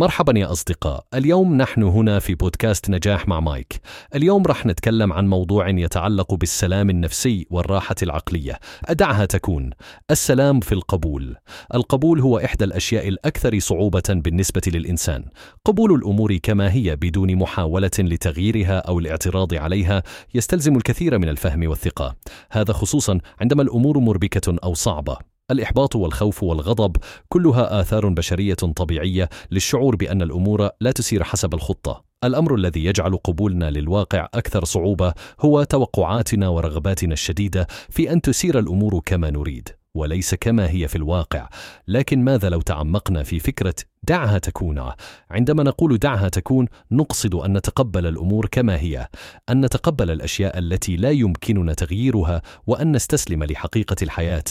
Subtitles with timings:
[0.00, 1.06] مرحبا يا أصدقاء.
[1.14, 3.80] اليوم نحن هنا في بودكاست نجاح مع مايك.
[4.14, 8.58] اليوم رح نتكلم عن موضوع يتعلق بالسلام النفسي والراحة العقلية.
[8.84, 9.70] أدعها تكون
[10.10, 11.36] السلام في القبول.
[11.74, 15.24] القبول هو إحدى الأشياء الأكثر صعوبة بالنسبة للإنسان.
[15.64, 20.02] قبول الأمور كما هي بدون محاولة لتغييرها أو الاعتراض عليها
[20.34, 22.16] يستلزم الكثير من الفهم والثقة.
[22.50, 25.31] هذا خصوصا عندما الأمور مربكة أو صعبة.
[25.52, 26.96] الإحباط والخوف والغضب
[27.28, 32.04] كلها آثار بشرية طبيعية للشعور بأن الأمور لا تسير حسب الخطة.
[32.24, 39.00] الأمر الذي يجعل قبولنا للواقع أكثر صعوبة هو توقعاتنا ورغباتنا الشديدة في أن تسير الأمور
[39.06, 39.81] كما نريد.
[39.94, 41.48] وليس كما هي في الواقع.
[41.88, 44.90] لكن ماذا لو تعمقنا في فكرة دعها تكون؟
[45.30, 49.08] عندما نقول دعها تكون نقصد أن نتقبل الأمور كما هي
[49.50, 54.44] أن نتقبل الأشياء التي لا يمكننا تغييرها وأن نستسلم لحقيقة الحياة.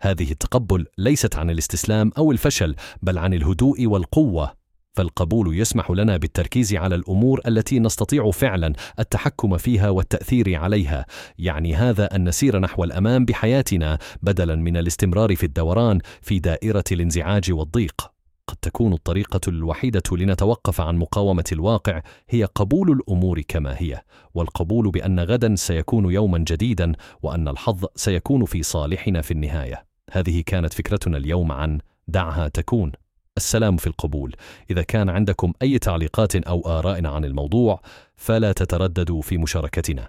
[0.00, 4.63] هذه التقبل ليست عن الاستسلام أو الفشل بل عن الهدوء والقوة.
[4.94, 11.06] فالقبول يسمح لنا بالتركيز على الأمور التي نستطيع فعلا التحكم فيها والتأثير عليها.
[11.38, 17.52] يعني هذا أن نسير نحو الأمام بحياتنا بدلا من الاستمرار في الدوران في دائرة الانزعاج
[17.52, 18.10] والضيق.
[18.46, 24.02] قد تكون الطريقة الوحيدة لنتوقف عن مقاومة الواقع هي قبول الأمور كما هي
[24.34, 29.86] والقبول بأن غدا سيكون يوما جديدا وأن الحظ سيكون في صالحنا في النهاية.
[30.10, 32.92] هذه كانت فكرتنا اليوم عن دعها تكون.
[33.36, 34.36] السلام في القبول.
[34.70, 37.80] إذا كان عندكم أي تعليقات أو آراء عن الموضوع
[38.16, 40.08] فلا تترددوا في مشاركتنا.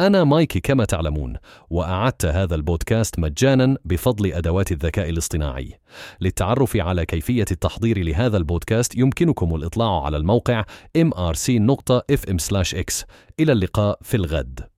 [0.00, 1.36] أنا مايكي كما تعلمون
[1.70, 5.80] وأعدت هذا البودكاست مجانا بفضل أدوات الذكاء الاصطناعي.
[6.20, 10.64] للتعرف على كيفية التحضير لهذا البودكاست يمكنكم الإطلاع على الموقع
[10.98, 13.04] mrc.fm/x
[13.40, 14.69] إلى اللقاء في الغد.